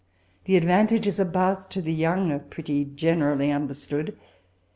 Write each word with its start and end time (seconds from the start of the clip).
The 0.45 0.57
advantages 0.57 1.19
of 1.19 1.31
Bath 1.31 1.69
to 1.69 1.79
the 1.79 1.93
young 1.93 2.31
are 2.31 2.39
pretty 2.39 2.85
generally 2.85 3.51
understood. 3.51 4.17